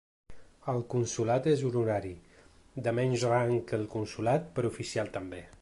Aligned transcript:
El 0.71 0.79
consolat 0.93 1.49
és 1.51 1.61
honorari, 1.69 2.15
de 2.89 2.97
menys 3.03 3.29
rang 3.35 3.55
que 3.69 3.81
el 3.81 3.89
consolat, 3.97 4.53
però 4.59 4.77
oficial 4.77 5.17
també. 5.21 5.45